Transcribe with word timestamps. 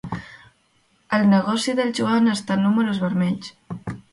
El 1.17 1.27
negoci 1.33 1.77
del 1.81 1.93
Joan 2.01 2.33
està 2.33 2.59
en 2.59 2.67
números 2.69 3.07
vermells. 3.07 3.57